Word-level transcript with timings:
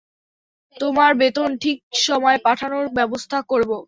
তোমার 0.75 1.11
বেতন 1.15 1.49
ঠিক 1.57 1.77
সময় 2.05 2.37
পাঠানোর 2.45 2.85
ব্যবস্থা 2.97 3.37
করব। 3.51 3.71